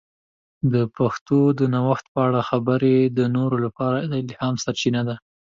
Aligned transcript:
د 0.73 0.75
پښتو 0.97 1.39
د 1.59 1.61
نوښت 1.73 2.05
په 2.13 2.19
اړه 2.27 2.41
خبرې 2.49 2.97
د 3.17 3.19
نورو 3.35 3.57
لپاره 3.65 3.97
د 4.09 4.13
الهام 4.23 4.55
سرچینه 4.63 5.01
ده. 5.07 5.15